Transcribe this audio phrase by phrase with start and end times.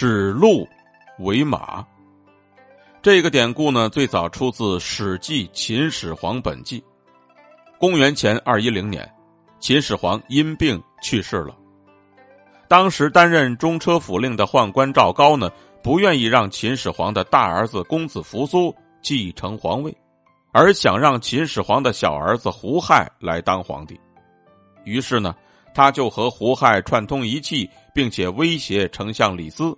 [0.00, 0.66] 指鹿
[1.18, 1.86] 为马。
[3.02, 6.80] 这个典故呢，最早出自《史记·秦始皇本纪》。
[7.78, 9.06] 公元前二一零年，
[9.58, 11.54] 秦始皇因病去世了。
[12.66, 15.50] 当时担任中车府令的宦官赵高呢，
[15.82, 19.94] 不愿意让秦始皇的大儿子公子扶苏继承皇位，
[20.50, 24.00] 而想让秦始皇的小儿子胡亥来当皇帝。
[24.84, 25.36] 于是呢，
[25.74, 29.76] 他就和胡亥串通一气，并且威胁丞相李斯。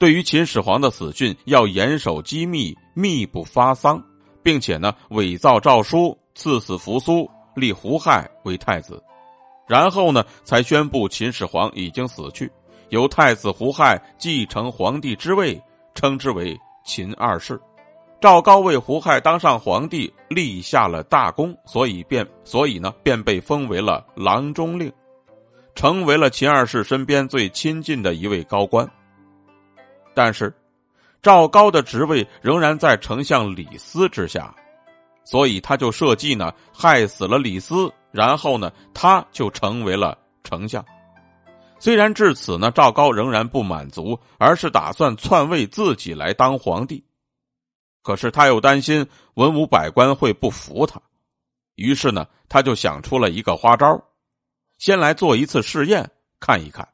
[0.00, 4.02] 对于秦始皇的死讯，要严守机密，密不发丧，
[4.42, 8.98] 并且呢，伪造诏书，赐死扶苏，立胡亥为太子，
[9.68, 12.50] 然后呢，才宣布秦始皇已经死去，
[12.88, 15.62] 由太子胡亥继承皇帝之位，
[15.94, 17.60] 称之为秦二世。
[18.22, 24.90] 赵高为胡亥当上皇帝立下了大功，所以便所以呢，便被封为了郎中令，
[25.74, 28.90] 成为了秦二世身边最亲近的一位高官。
[30.14, 30.52] 但是，
[31.22, 34.54] 赵高的职位仍然在丞相李斯之下，
[35.24, 40.84] 所以他就设计呢害死了李斯，然后呢他就成为了丞相。
[41.78, 47.04] 虽然至此呢，赵高仍然不满足，而是打算篡位自己来当皇帝。
[48.02, 51.00] 可是他又担心文武百官会不服他，
[51.76, 54.02] 于是呢他就想出了一个花招，
[54.78, 56.88] 先来做一次试验，看一看。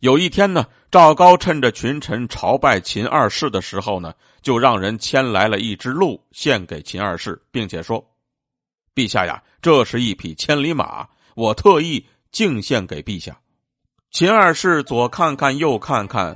[0.00, 8.02] 有一天呢，赵高趁着群臣朝拜秦二世的时候呢，就让人牵来了一只鹿献给秦二世，并且说
[8.96, 13.38] ：“陛下呀，这是一匹千里马，我特意敬献给陛下。”
[14.10, 16.34] 秦二世左看看右看看，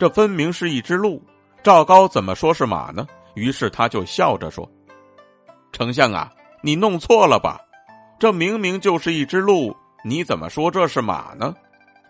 [0.00, 1.22] 这分明是一只鹿，
[1.62, 3.06] 赵高怎么说是马呢？
[3.34, 4.66] 于是他就笑着说
[5.70, 6.32] ：“丞相啊，
[6.62, 7.60] 你弄错了吧？
[8.18, 11.54] 这明明就是一只鹿，你怎么说这是马呢？”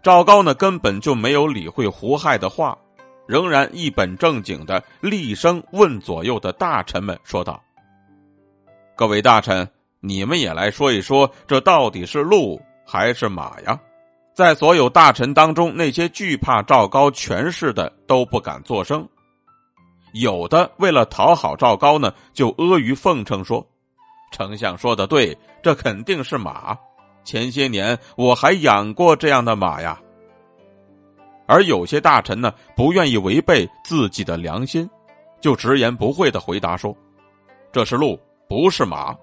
[0.02, 2.76] 赵高呢，根本就没有理会胡亥的话，
[3.28, 7.62] 仍然一本正经的厉声问左右的大臣们说道
[8.96, 9.68] ：“各位大臣，
[10.00, 13.78] 你们也来说一说，这到底是鹿还是马呀？”
[14.34, 19.08] 在所有大臣当中，那些惧怕赵高权势的都不敢作声，
[20.14, 23.64] 有的为了讨好赵高呢，就阿谀奉承说
[24.32, 26.76] ：“丞相说的对，这肯定是马。”
[27.24, 30.00] 前些年我还养过这样的马呀，
[31.46, 34.88] 而有些大臣呢不愿意违背自己的良心，
[35.40, 36.96] 就直言不讳的回答说
[37.72, 38.18] ：“这是鹿，
[38.48, 39.16] 不是马。”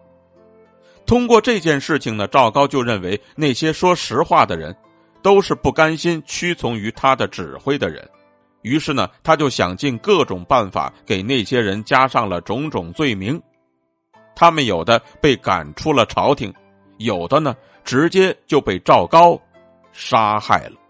[1.06, 4.76] 通过这件事情呢，赵高就认为那些说实话的人
[5.22, 8.08] 都是不甘心屈从于他的指挥的人，
[8.62, 13.42] 于是呢，他就想尽各种办法给那些人加上了种种罪名，
[14.36, 16.54] 他们有的被赶出了朝廷，
[16.98, 17.56] 有的呢。
[17.84, 19.40] 直接就被赵高
[19.92, 20.89] 杀害了。